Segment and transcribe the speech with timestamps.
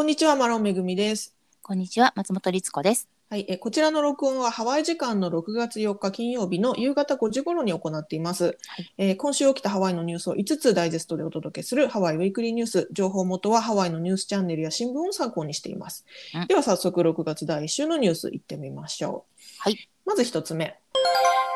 [0.00, 1.34] こんにちは、マロンめぐみです。
[1.60, 3.06] こんにちは、松本律子です。
[3.28, 8.56] はい、えこちらの録音はハワイ時間の6月4日金曜日の夕方5時頃に行っています。
[8.96, 12.88] えー今週起きたハワイのニュースを5つダイジェストでお届けするハワイウィークリーニュース。
[12.92, 16.06] 情報元はハワイのニュースチャンネルや新聞を参考にしています。
[16.34, 19.42] うんでは早速6月第1週のニュースいってみましょう。
[19.58, 19.86] はい。
[20.06, 20.80] まず1つ目、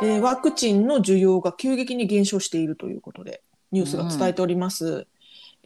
[0.03, 3.41] えーワクチンの需要が急激に減少しているということで
[3.73, 5.07] ニュースが伝えております。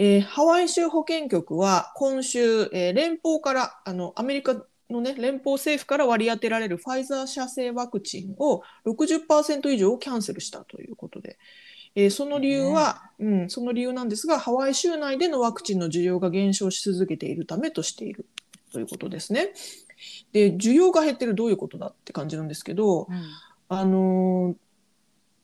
[0.01, 4.55] えーハワイ州保健局は今週、えー連邦からあのアメリカ
[4.89, 11.37] の、ね、連邦政府から割り当てられるファイザー社製ワクチンを60%以上をキャンセルしたということで、
[11.97, 18.25] えーその理由は、うん、その理由なんですがハワイ州内でのワクチンの需要が減少し続けているためとしている
[18.73, 19.49] ということですね。
[20.33, 23.23] で需要が減ってるどういうことだって感じなんですけど、うん。
[23.69, 24.68] あのー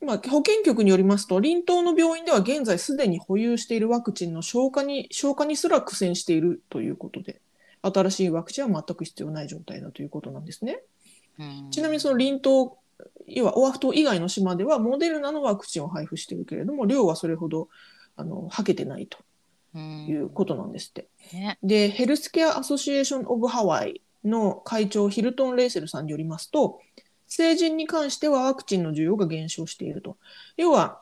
[0.05, 7.41] まあ、保健局によりますと、臨島の病院では現在すでに保有しているワクチンの消化に消化にすら苦戦しているということで、
[7.83, 10.81] 新しいワクチンは全く必要ない状態だということなんですね。
[11.39, 12.78] うんちなみにその臨島、
[13.27, 17.69] 要はオアフ島以外の島ではモデルナのワクチンを配布しているけれども、量はそれほど
[18.17, 19.19] あのはけてないと
[19.75, 21.09] うんいうことなんですって。
[21.33, 26.81] ねで、ヘルスケア・アソシエーション・オブ・ハワイの会長ヒルトン・レイセルさんによりますと、
[27.37, 30.17] 成人に関してはワクチンの需要が減少していると。
[30.57, 31.01] 要は、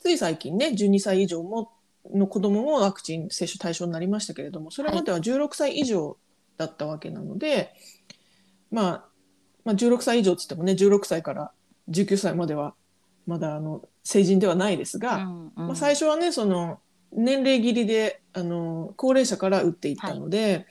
[0.00, 1.70] つい最近ね、12歳以上も
[2.12, 6.16] の子供もワクチン接種対象になりましたけれども、それまでは16歳以上
[6.56, 7.72] だったわけなので、
[8.72, 9.04] まあ、
[9.64, 11.52] まあ、16歳以上っつってもね、16歳から
[11.90, 12.74] 19歳までは
[13.28, 15.66] まだあの成人ではないですが、うんうん。
[15.68, 16.80] まあ、最初はねその
[17.12, 20.66] 年齢切りであの高齢者から打っていったので、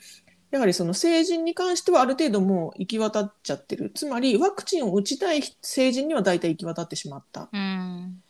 [0.51, 3.91] やはりその成人に関してはある程度もう行き渡っちゃってる。
[3.93, 7.49] つまりワクチンを打ちたい成人には大体行き渡ってしまった。
[7.51, 8.21] うん。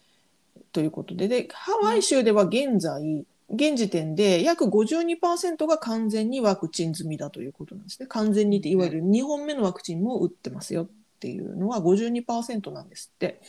[0.71, 1.27] ということで。
[1.27, 8.07] でハワイ州では現在現時点で約52%が完全にワクチン済みだということなんですね。
[8.07, 10.87] 完全にっていわゆる2本目のワクチンも打ってますよっ
[11.19, 13.41] ていうのは52%なんですって。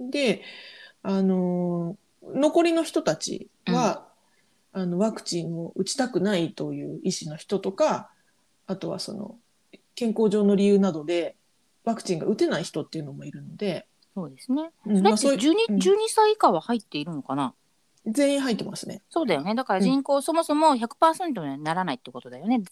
[0.00, 0.42] で
[1.02, 4.06] あの残りの人たちは、
[4.72, 8.10] あのワクチンを打ちたくないという意思の人とか
[8.66, 9.36] あとはその
[9.94, 11.36] 健康上の理由などで
[11.84, 14.70] ワクチンが打てない人っていうのもいるので、そうですね。
[14.86, 17.54] うんそれってまあそういう 12, うん12歳以下は入っているのかな？
[18.06, 19.02] 全員入ってますね。
[19.10, 19.54] そうだよね。
[19.54, 22.62] だから人口そもそも100%にはならないってことだよね。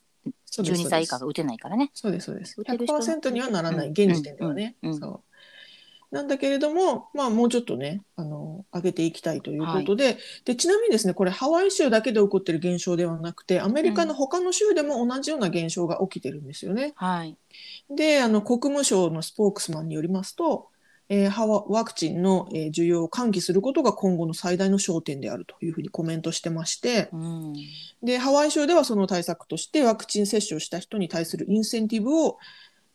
[0.47, 1.91] そうです12歳以下が打てないからね。
[1.95, 2.55] そうですそうです。
[2.59, 4.77] 打てる人100%にはならない、うん現時点ではね。
[4.83, 5.21] うんうんそう
[6.11, 16.93] なんだけれども、まあ、もうちょっとね、あの、上げていきたいということで、で、ちなみにですね、これハワイ州だけで起こっている現象ではなくて、アメリカの他の州でも同じような現象が起きてるんですよね。
[16.97, 17.37] はい。
[17.91, 20.69] で、あの、国務省のスポークスマンによりますと、
[21.11, 27.53] えーハワワクチンの、えー需要を喚起することが今後の最大の焦点であるというふうにコメントしてまして、うん。
[28.03, 32.39] でハワイ州ではその対策としてワクチン接種をした人に対するインセンティブを、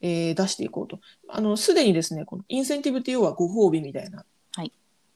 [0.04, 1.00] えー出していこうと。
[1.30, 4.24] あのすでにですねこのインセンティブって要はご褒美みたいな、
[4.56, 4.72] はい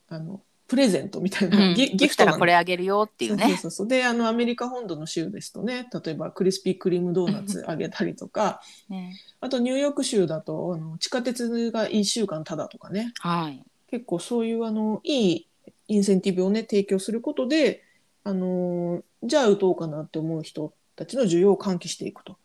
[0.10, 3.58] あのプレゼントみたいな、うんギギフトこれあげるよっていうそうね。
[3.58, 13.64] そうそうであのアメリカ本土の州ですとね例えばクリスピークリームドーナツあげたりとかねあとニューヨーク州だとあの地下鉄が1週間ただとかねはい。
[13.90, 15.48] 結構そういうあのいい
[15.88, 17.84] インセンティブをね提供することで
[18.24, 22.38] あのーじゃあ打とうかなって思う人たちの需要を喚起していくと。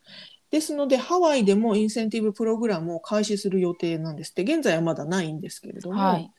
[0.53, 6.31] ですのでハワイでもインセンティブプログラムを開始する予定なんですって現在はまだないんですけれども、はい。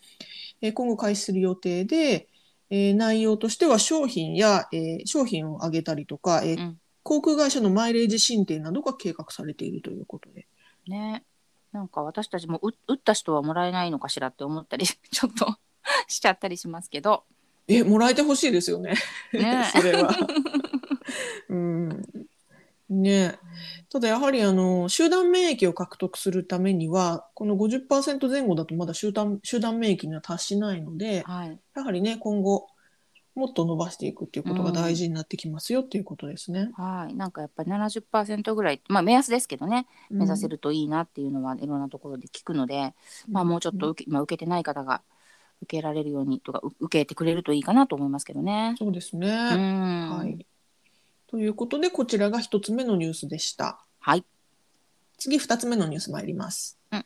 [0.61, 2.29] えー今後開始する予定で、
[2.69, 10.47] えー内容としては商品や、えー商品を上げたりとか、えーうん航空会社のマイレージ申請などが計画されているということで。
[10.87, 11.25] ね。
[11.73, 15.57] なんか私たちもう打った人はもらえないのかしらって思ったり ちょっと
[16.07, 17.25] しちゃったりしますけど。
[17.67, 18.93] えもらえてほしいですよね。
[19.33, 20.15] ね それは。
[21.49, 22.01] うん。
[23.01, 23.39] ね
[23.89, 31.59] ただやはりあの集団免疫を獲得するためにはこの50%前後だとまだ集団集団免疫には達しないのではい。
[31.75, 32.67] やはりね今後
[33.35, 36.69] もっと伸ばしていくっていうことが大事になってきますよっていうことですね。
[36.75, 37.15] はい。
[37.15, 42.93] なんかやっぱり70%ぐらい、まあ目安ですけどね、目指せるといいなっていうのはいろんなところで聞くので、
[43.27, 45.01] まあもうちょっと受け、まあ、受けてない方が
[45.63, 48.75] 受けられるようにとかう受けてくれるといいかなと思いますけどね。
[48.77, 49.27] そうですね。
[49.27, 50.09] うん。
[50.11, 50.17] は。
[50.17, 50.45] はい
[51.33, 53.79] ということでこちらが一つ目のニュースでした。
[53.99, 54.23] はい。
[55.17, 56.77] 次二つ目のニュース参ります。
[56.91, 56.97] うん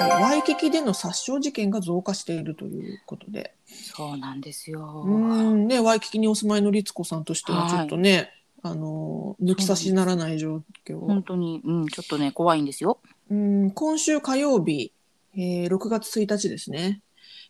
[0.00, 3.54] はいワイキキでの殺傷事件が増加しているということで。
[3.66, 5.04] そうなんですよ。
[5.06, 8.32] うんね、ワイキキにお住まいの律子さんとしてはちょっとね、
[8.62, 11.00] あの抜き差しならない状況。
[11.00, 13.00] 本当に、うん、ちょっとね、怖いんですよ。
[13.30, 14.94] うん今週火曜日、
[15.34, 17.02] えー6月1日ですね。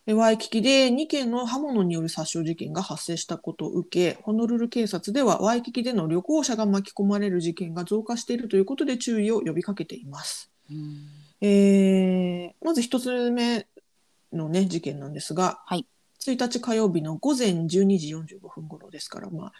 [0.09, 10.49] えワイキキで2件の刃物による殺傷事件が発生したことを受け、ホノルル警察ではワイキキでの旅行者が巻き込まれる事件が増加しているということで注意を呼びかけています。
[10.71, 11.07] うん
[11.41, 13.67] えーまず一つ目
[14.31, 15.85] のね、事件なんですが、はい
[16.21, 19.53] 1日火曜日の午前12時45分頃ですから、まあ、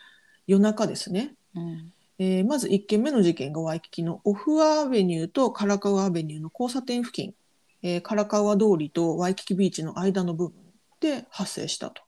[0.48, 1.36] 夜中ですね。
[1.56, 7.34] うんえーまず1件目の事件がワイキキのオフアベニューとカラカウアベニューの交差点付近、
[7.82, 10.56] えーカラカウア通りとワイキキビーチの間の部分
[11.00, 12.02] で発生したと。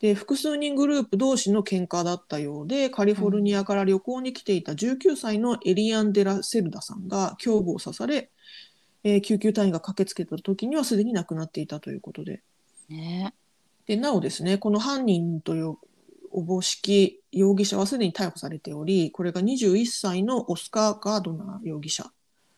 [0.00, 8.30] で複数人グループ同士の喧嘩だったようでカリフォルニアから旅行に来ていた19歳のエリアン・デラ・セルダさんが胸部を刺され、
[9.02, 12.42] えー救急隊員が駆けつけた時にはすでに亡くなっていたということで。
[12.88, 13.34] ね。
[13.86, 15.76] でなおですねこの犯人という
[16.32, 22.10] おぼしき容疑者はすでに逮捕されておりこれが21歳のオスカー・ガードナー容疑者、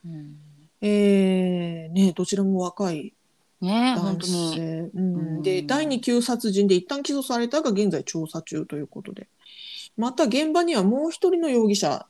[0.04, 0.36] うん
[0.80, 3.14] えーね、どちらも若い
[3.60, 4.90] ね本当男性、に。
[4.94, 5.14] うん。
[5.14, 5.42] うん。
[5.42, 9.28] で第2級殺人で一旦起訴されたが現在調査中ということで。
[9.96, 12.06] また現場にはもう一人の容疑者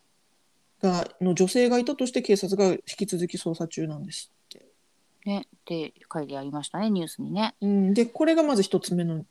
[0.82, 4.66] がの女性がいたとして警察が引き続き捜査中なんですって、
[5.24, 7.54] ねって書いてありましたねニュースにね。
[7.60, 9.24] うん、でこれがまず一つ目の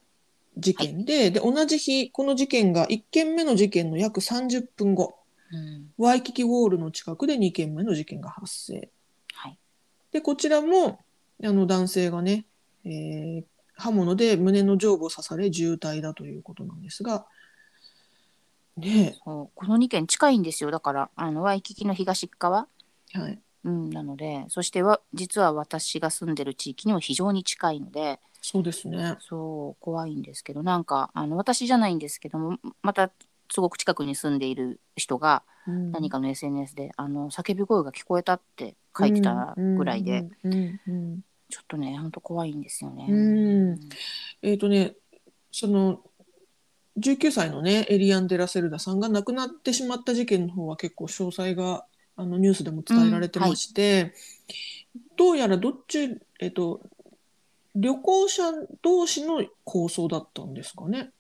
[0.57, 5.15] 事件で,、で同じ日この事件が1件目の事件の約30分後。
[5.51, 5.91] うん。
[5.97, 8.77] ワイキキウォールの近くで2件目の事件が発生。
[8.77, 8.89] はい
[10.15, 10.99] でこちらも
[11.43, 12.45] あの男性がね、
[12.85, 13.43] えー
[13.77, 17.25] 刃物で胸の上部を刺され重体だということなんですが
[18.77, 19.49] ねそう。
[19.53, 20.71] この2件近いんですよ。
[20.71, 22.69] だからあのワイキキの東側、
[23.13, 23.39] えはい。
[23.65, 29.17] うん、なのでそしては実は私が住んでる地域にも非常に近いのでそうですね。
[29.19, 33.11] そう怖いんですけどなんかあの私じゃないんですけどもまた
[33.51, 35.91] すごく近くに住んでいる人がうん。
[35.91, 40.29] 何かの SNS で、あの叫び声が聞こえたって書いてたぐらいで、
[41.49, 43.07] ちょっとねほんと怖いんですよね。
[43.09, 43.15] う
[43.75, 43.79] ん
[44.41, 44.95] えっ、とね
[45.51, 46.01] その
[46.97, 54.13] 19歳のねエリアン・デラ・セルダさんが亡くなってしまった事件の方は結構詳細があのニュースでも伝えられてまして、
[55.17, 56.81] どうやらどっち、えっと
[57.75, 58.43] 旅行者
[58.81, 61.11] 同士の構想だったんですかね？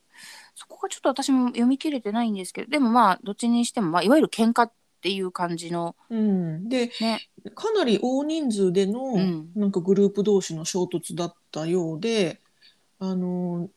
[0.55, 4.69] そこがちょっと私も読み切れてないんですけどでもまあどっちにしても、まあ、いわゆる喧嘩
[5.05, 5.95] っていう感じの。
[6.09, 7.19] うん、でね。
[7.53, 9.49] かなり大人数での、うん。
[9.55, 12.41] なんかグループ同士の衝突だったようで
[12.97, 13.69] あの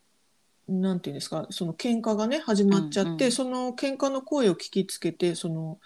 [0.66, 3.32] なんていうんですかその喧嘩がね始まっちゃって、うんうん。
[3.32, 5.78] その喧嘩の声を聞きつけてその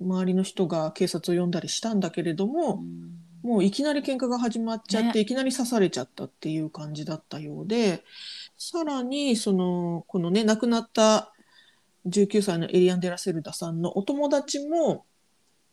[0.00, 3.22] 周りの人が警察を呼んだりしたんだけれども、うん。
[3.42, 5.20] もういきなり喧嘩が始まっちゃって、ね。
[5.20, 8.04] いきなり刺されちゃったっていう感じだったようで
[8.56, 11.31] さらにそのこのね亡くなった
[12.06, 15.04] 19歳のエリアン・デラ・セルダさんのお友達も、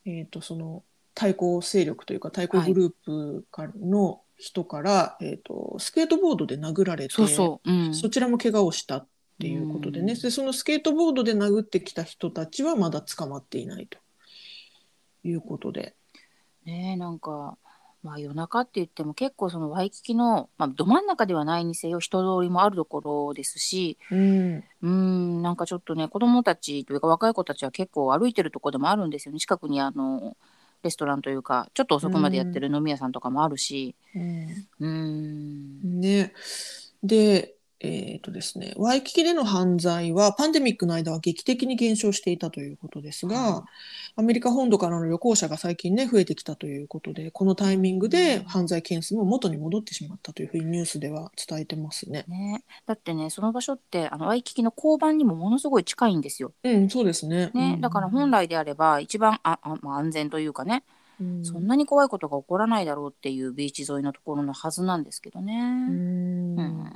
[0.05, 0.83] えー、とその
[1.13, 9.07] 対抗勢力というか対抗グループからの人から、えー、とスケートボードで殴られてそうそう、うん、そちらも怪我をしたっ
[9.39, 10.21] ていうことでね、うん。
[10.21, 13.97] でそのスケートボードで殴ってきた人たちはまだ捕まっていないと
[15.23, 15.95] いうことで。
[16.65, 17.57] ねえなんか、
[18.04, 24.63] まあ、夜中って言っても結構そのワイキキの、まあ、ど真ん中ではないにせよ人通りもあるところですしうん。
[24.81, 29.40] うんなんかちょっとね子供たちというか若い子たちは結構歩いてるところでもあるんですよね。
[29.40, 30.38] 近くにあの
[30.84, 33.96] レストランというかちょっと遅くまでやってる飲み屋さんとかもあるし。
[34.16, 34.69] うん。
[34.80, 36.00] うん。
[36.00, 36.34] ね。
[37.04, 43.63] で、えっ、とですね、ワイキキでの犯罪はパンデミックの間は劇的に減少していたということですが、はい
[44.15, 52.25] アメリカ本土からの旅行者が最近ね、増えてきたということで、このタイミングで犯罪件数も元に戻ってしまったというふうにニュースでは伝えてますね。
[52.27, 56.51] ね、だってねその場所ってあのワイキキの交番にもものすごい近いんですよ。
[56.63, 57.51] うん、そうですね。
[57.53, 60.83] ねうんだから本、来であれば一番ああ、まあ、安全というかね、
[61.21, 65.53] うんそんなに怖いことが起こらないだろうっていうビーチ沿いのところのはずなんですけどね。
[65.53, 65.57] う
[65.91, 66.93] んうん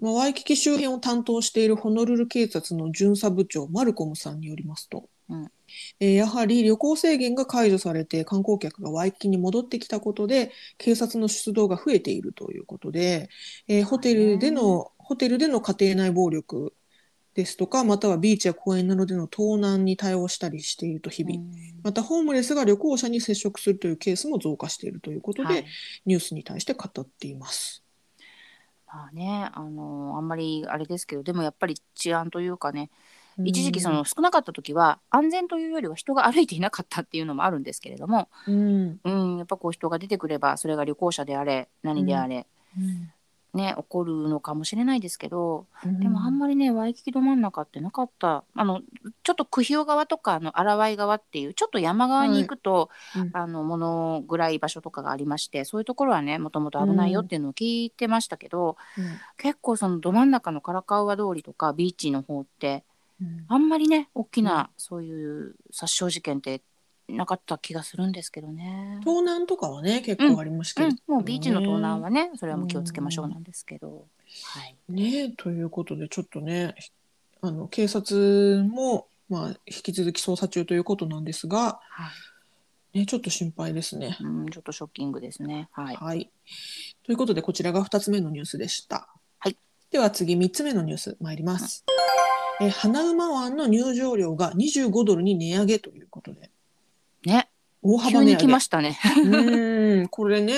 [0.00, 5.50] まあ、ワイキキ周辺を担当しているホノルル警察の巡査部長マルコムさんによりますと、うん。
[6.00, 13.28] えーやはり旅行制限が解除されて観光客がワイキキに戻ってきたことで警察の出動が増えているということで、
[13.68, 16.74] えーホテルでのホテルでの家庭内暴力
[17.34, 21.38] ですとかまたはビーチや公園などでの盗難に対応したりしていると日々、
[21.82, 25.64] またホームレスが旅行者に接触するというケースも増加しているということで、はい。
[26.06, 27.84] ニュースに対して語っています。
[28.92, 32.90] まあねあのあんまりあれですけどでもやっぱり治安というかね
[33.44, 42.46] 一時期その少なかった時は安全というよりは人が歩いていなかったっていうのもあるんですけれども、うん、うん、やっぱこう人が出てくればそれが旅行者であれ何であれ、
[43.54, 46.00] ね起こるのかもしれないですけど、うん。
[46.00, 48.44] でもあんまりねワイキキど真ん中ってなかった。
[48.54, 48.80] あの
[49.22, 53.30] ちょっと九ヒ川とかあの荒井川っていうちょっと山側に行くと、うん。
[53.32, 58.76] あの物暗い場所とかがありましてそういうところはねもともと危ないよっていうのを聞いてましたけど、
[59.36, 62.84] 結構そのど真ん中の唐川通りとかビーチの方って
[63.20, 63.44] うん。
[63.48, 66.62] あんまりね大きなそういう殺傷事件って
[67.16, 69.00] なかった気がするんですけどね。
[69.04, 74.06] 盗難とかはね結構ありましたけど、うん、もうビーチの盗難はねそれはもう気をつけましょうなんですけど、
[74.44, 76.74] はい、ねということでちょっとね
[77.40, 82.10] あの警察も、まあ、引き続き捜査中ということなんですが、はい
[82.92, 84.16] ね、ちょっと心配ですね。
[84.20, 85.68] うん、ちょっとショッキングですね。
[85.72, 85.96] はい。
[85.96, 86.30] はい。
[87.04, 89.08] ということで、こちらが2つ目のニュースでした。
[89.38, 89.56] はい。
[89.92, 91.84] では次、3つ目のニュース参ります。
[92.60, 96.50] えー花馬湾の入場料が25ドルに値上げということで、
[97.24, 97.50] ね、
[97.82, 98.30] 大幅値上げ。
[98.32, 98.98] 急に来ましたね。
[99.16, 100.54] うーん、これね、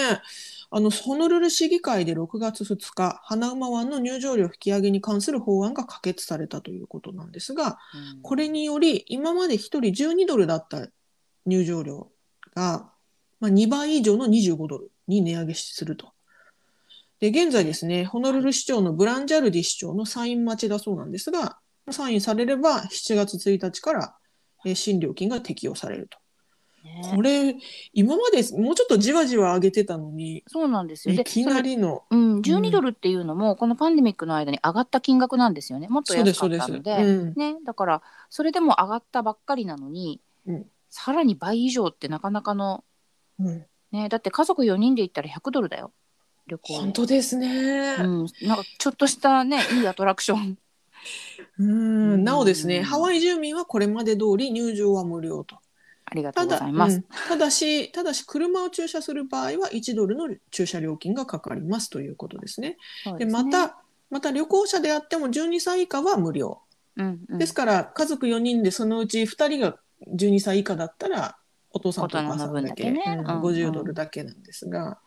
[0.70, 7.78] あの、ホノルル市議会で6月2日、花馬湾の入場料引き上げに関する法案が可決されたということなんですが、
[8.22, 10.88] これにより、今まで1人12ドルだった
[11.44, 12.10] 入場料
[12.54, 12.90] が、
[13.40, 16.12] まあ、2倍以上の25ドルに値上げすると。
[17.20, 21.58] で、現在ですね、ホノルル市長のブランジャルディ市長のサイン待ちだそうなんですが、
[21.90, 24.16] サインされれば7月1日から、
[24.64, 26.21] えー新料金が適用されると。
[26.82, 27.56] ねこれ、
[27.92, 31.14] 今までもうちょっとじわじわ上げてたのに、そうなんですよ。
[31.14, 35.88] でいきなりの、うん、12ドルっていうのも、このパンデミックの間に上がった金額なんですよね。
[35.88, 36.14] もっと。
[36.14, 37.04] 安かったので。
[37.04, 42.84] うんね、だからそれでも上がったばっかりなのに、うんさらに倍以上ってなかなかの、
[43.40, 45.90] うんね、だって家族4人で行ったら100ドルだよ
[46.46, 47.96] 旅行本当ですね。
[47.98, 50.58] うん、なんかちょっとしたね いいアトラクション
[51.58, 55.56] うんなおですね、うんハワイ住民はこれまで通り入場は無料と。
[56.12, 56.96] ありがとうごただざいます。
[56.96, 57.04] うん。
[57.28, 62.76] ただし、 ただし車を駐車する場合は1ドルの駐車料金がかかりますということですね。
[63.18, 63.32] でね。
[63.32, 63.78] ま、た、
[64.10, 66.60] また旅行者であっても12歳以下は無料。
[66.96, 69.78] うんうん、ですから、家族4人でそのうち2人が
[70.14, 71.38] 12歳以下だったら、
[71.70, 72.68] お父さんとお母さんだけ。
[72.68, 73.02] だけね。
[73.06, 75.00] うんうん50ドルだけなんですが、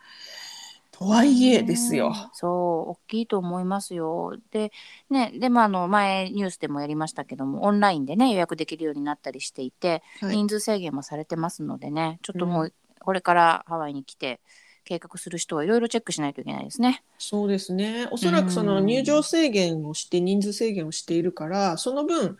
[0.97, 2.13] とはいえですよ。
[2.31, 2.47] そ
[2.87, 4.37] う大きいと思いますよ。
[4.51, 4.71] で
[5.09, 14.39] ねでまああの前ニュースでもやりましたけどもオンラインでね予約できるようになったりしていて、はい人数制限もされてますのでねちょっともうこれからハワイに来て
[14.85, 17.03] 計画する人はいろいろチェックしないといけないですね。
[17.17, 18.07] そうですね。
[18.11, 22.37] おそらくその入場制限をして、人数制限をしているから、その分、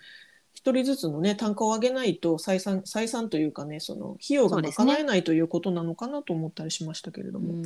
[0.54, 7.64] 一人ずつのね、単価を上げないと採算、採算というかね、その費用が賄えないということなのかなと思ったりしましたけれどうも。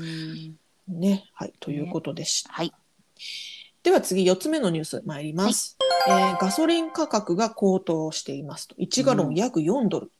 [0.90, 1.26] んね。
[1.34, 1.54] はい。
[1.60, 2.54] ということでした。
[2.54, 2.74] はい
[3.82, 5.78] では次、4つ目のニュース参ります。
[6.08, 8.76] えーガソリン価格が高騰していますと。
[8.76, 10.12] 1ガロン約4ドル。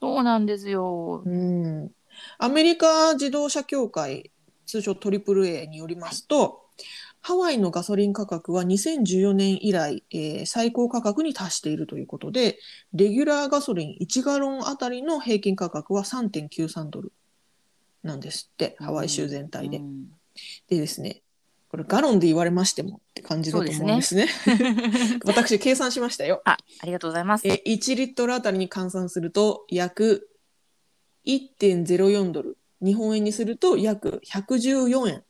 [0.00, 1.22] そうなんですよ。
[1.24, 1.90] うん
[2.38, 4.30] アメリカ自動車協会、
[4.66, 6.60] 通称 AAA によりますと、
[7.22, 12.58] ハワイのガソリン価格は2014年以来、えー最高価格に達しているということで、
[12.92, 17.12] レギュラーガソリン1ガロンあたりの平均価格は3.93ドル
[18.04, 19.78] なんですって、ハワイ州全体で。
[19.78, 20.06] うん
[20.68, 21.22] でですね、
[21.68, 24.28] これガロンで言われましてもって感じだと思うんですね。
[25.24, 26.42] 私計算しましたよ。
[26.44, 27.46] あありがとうございます。
[27.46, 30.30] え1リットルあたりに換算すると約
[31.26, 35.24] 1.04ドル日本円にすると約114円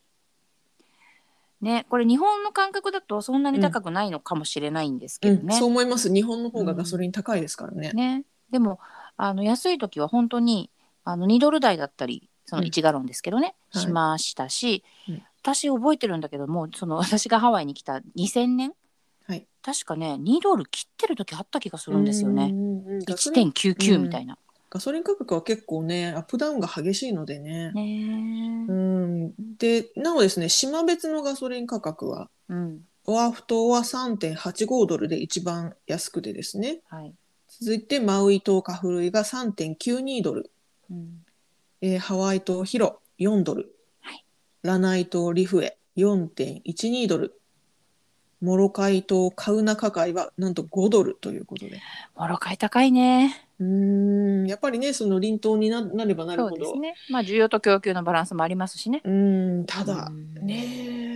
[1.60, 5.54] ね、これ日本の感覚だとそんなに高くないのかもしれないんですけどね。
[5.56, 8.80] そう思います日本の方がガソリン高いですからね、ね、でも
[9.16, 10.70] あの安い時は本当に
[11.04, 12.68] あの2ドル台だったりそのうん。
[12.68, 13.82] 1ガロンですけどね、はい。
[13.82, 15.22] しましたし、うん。
[15.42, 18.72] 私覚えてるんだけどもその 私がハワイに来た2000年？
[19.26, 19.46] はい。
[19.62, 22.50] 確かね2ドル切ってる時あった気がするんですよね。
[22.52, 24.38] うんうんガソリン1.99みたいな。
[24.70, 27.72] ガソリン価格は結構ねアップダウンが激しいのでね。
[27.72, 29.34] ねうん。
[29.58, 32.86] でなおですね島別のガソリン価格はうん。
[33.06, 36.80] オアフ島は3.85ドルで一番安くてですね。
[36.88, 37.14] はい。
[37.48, 40.50] 続いてマウイ島カフルイが3.92ドル。
[40.90, 41.23] うん
[41.86, 44.24] えーハワイ島ヒロ4ドル、はい
[44.62, 47.38] ラナイ島リフエ4.12ドル、
[48.40, 51.82] モロカイ島カウナカカイはなんと5ドルということで。
[52.16, 53.48] モロカイ高いね。
[53.60, 53.66] うー
[54.44, 56.56] ん、やっぱりね、その臨島にななればなるほど。
[56.56, 56.94] そうですね。
[57.10, 59.02] まあ需要と供給のバランスもありますしね。
[59.04, 60.48] うーん、ただ、うん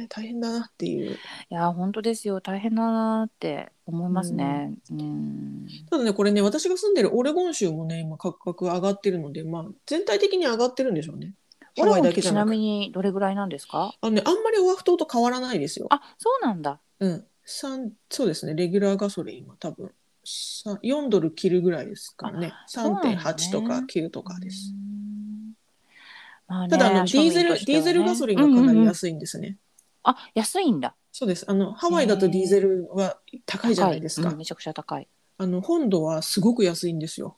[0.07, 1.12] 大変だなっていう。
[1.12, 1.17] い
[1.49, 4.75] や本当ですよ大変だなって思いますね。
[4.90, 11.35] うんただね、これね、私が住んでるオレゴン州もね、今価格上がってるので、まあ、全体的に上がってるんでしょうね。
[11.78, 13.95] オレゴンってちなみにどれぐらいなんですか？
[14.00, 15.87] あのね、あんまりオアフ島と変わらないですよ。
[15.90, 16.78] あそうなんだ。
[17.00, 19.90] うん、三そうですね、レギュラーガソリンは多分
[20.25, 24.73] さ4ドル切るぐらいですからね、そうなんだね3.8とか9とかです。
[24.73, 29.59] ねただあのディーゼル、ディーゼルガソリンがかなり安いんですね。
[30.08, 31.44] あ安いんだそうです。
[31.48, 34.28] あの、ハワイだとディーゼルは高いじゃないですか。
[34.28, 37.36] 高うんめちゃくちゃ高いあの、本土はすごく安いんですよ。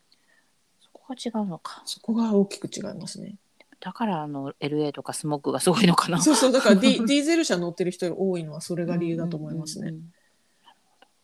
[0.81, 3.37] そこが違うのかそこが大きく違いますね。
[3.81, 9.89] だからあの LA とかスモークがすごいのかなそうそう、だからディ ディーゼル車乗ってる人が多いのはそれが理由だと思いますね。
[9.89, 10.13] うんうんうん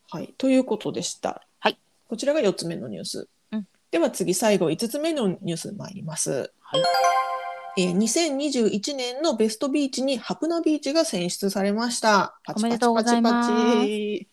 [0.08, 0.34] はい。
[0.38, 1.46] ということでした。
[1.58, 1.78] はい。
[2.08, 3.28] こちらが4つ目のニュース。
[3.52, 6.52] うんでは次、最後5つ目のニュース参ります。
[6.60, 6.82] はい
[7.78, 12.38] えー2021年のベストビーチにハプナビーチが選出されました。
[12.44, 13.44] パチパチパチパ
[13.84, 14.28] チ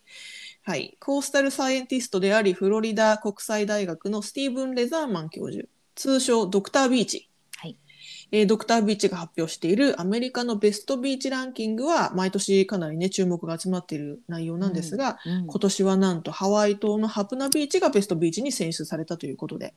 [0.62, 0.96] はい。
[0.98, 7.28] コースタルサイエンティストであり、フロリダ国際大学のスティーブン・レザーマン教授、通称ドクタービーチ。
[7.56, 7.76] はい
[8.32, 19.74] えードクタービーチが発表しているアメリカのベストビーチランキングは、毎年かなりね、注目が集まっている内容なんですが、うん今年はなんとハワイ島のハプナビーチがベストビーチに選出されたということで、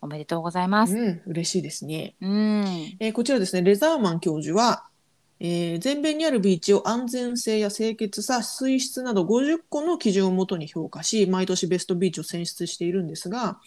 [0.00, 2.14] おめでとうございますうん、嬉しいですね。
[2.20, 4.84] うんえーこちらですね、レザーマン教授は、
[5.40, 13.58] えー全米にあるビーチを安全性や清潔さ、水質など50個の基準をもとに評価し、毎年ベストビーチを選出しているんですが、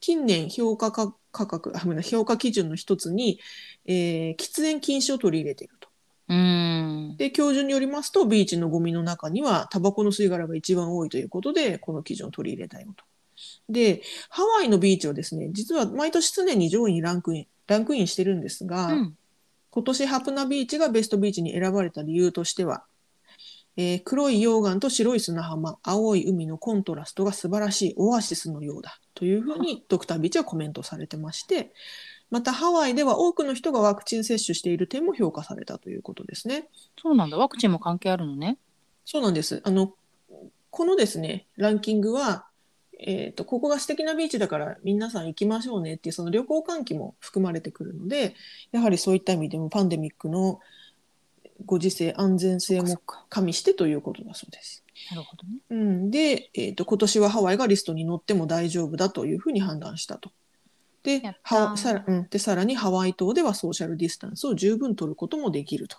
[0.00, 1.72] 近年評価か価格、
[2.02, 3.40] 評価基準の一つに、
[3.86, 5.88] えー喫煙禁止を取り入れていると。
[6.28, 13.04] うんで、教授によりますと、ビーチのゴミの中にはタバコの吸い殻が一番多いということで、この基準を取り入れたよと。
[13.68, 19.16] で、ハワイのビーチはですね、実は毎年常に上位にランクイン、ランクインしてるんですが、うん
[19.72, 22.82] 今年ハプナビーチがベストビーチに選ばれた理由としては、
[23.76, 31.72] えー黒い溶岩と白い砂浜、青い海のコントラストが素晴らしいオアシスのようだというふうにドクタービーチはコメントされてまして、
[32.30, 36.68] またハワイでは多くの人がワクチン接種している点も評価されたということですね。
[37.00, 38.58] そうなんだワクチンも関係あるのね
[39.04, 39.60] そうなんです。
[39.64, 39.94] あの、
[40.70, 42.46] このですね、ランキングは、
[43.02, 48.34] えっ、と、ここが素敵なビーチだから皆さん行きましょうねっていうその旅行喚起も含まれてくるので、
[48.72, 50.60] やはりそういった意味でもパンデミックの
[51.64, 54.84] ご時世、安全性も加味してということだそうです。
[55.10, 55.50] なるほどね。
[55.70, 60.30] うん、で、えっ、と、今年はハワイがリストに載っても大丈夫だというふうに判断したと。
[61.02, 65.96] ではさらうん、でさらにハワイ島ではソーシャルディスタンスを十分取ることもできると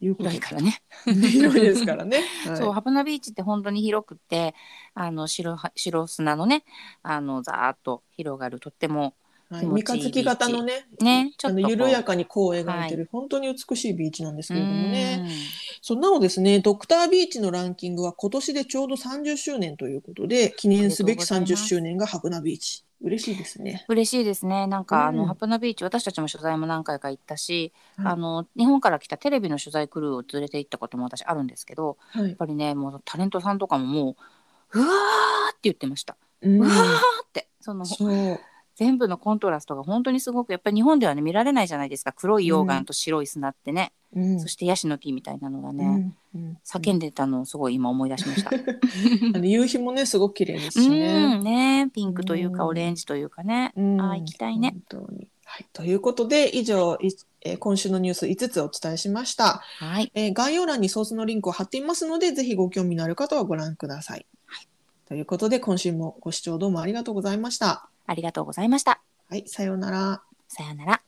[0.00, 0.82] いうこと広いからね。
[1.04, 2.22] 広い ですからね。
[2.46, 2.56] はい。
[2.56, 4.54] そうハプナビーチって本当に広くて
[4.94, 6.64] あの白は白砂のね
[7.02, 9.14] あのざーっと広がるとっても
[9.50, 15.16] はい、三日月型のね、ねちょあのっと緩やかにこう描いてる、は本当に美しいビーチなんですけれどもうね。
[15.16, 15.28] ん。
[15.80, 21.66] そうなおですね、ドクタービーチのランキングは今年でちょうど30周年ということで、記念すべき30おめでとうございます。
[21.68, 22.84] 周年がハプナビーチ。
[23.00, 23.84] 嬉しいですね。
[23.88, 24.66] 嬉しいですね。
[24.66, 25.16] なんか、あうん。
[25.16, 28.12] のハプナビーチ私たちも取材も何回か行ったし、はい。
[28.12, 32.28] あの日本から来たテレビの取材クルーを連れて行ったことも私あるんですけどはい。
[32.28, 32.36] やっ。
[32.36, 34.16] ぱりねもうタレントさんとかもも
[34.72, 34.88] ううわー
[35.50, 36.74] って言ってました、ううんわーっ
[37.32, 37.48] て。
[37.60, 38.40] そのそう。
[38.78, 48.50] 全部のコントラストが本当にすごくやっぱり日本ではね見られないじゃないですか黒い溶岩と白い砂ってね、うんそしてヤシの木みたいなのがね、うんうん叫んでたのをすごい今思い出しました。
[49.34, 51.38] あの夕日もね、すごく綺麗ですうしね。
[51.38, 54.76] んねピンクというかうんオレンジというかね、うんあー行きたいね。
[55.44, 55.66] はい。
[55.72, 57.10] ということで、以上、い
[57.42, 59.60] えー今週のニュース5つお伝えしました。
[59.78, 64.26] はいえー概要欄にソースのリンクを貼っていますので、ぜひご興味のある方はご覧ください。
[65.08, 67.88] ということで、今週もご視聴どうもありがとうございました。
[68.06, 69.00] ありがとうございました。
[69.30, 70.22] はい、さようなら。
[70.48, 71.07] さようなら。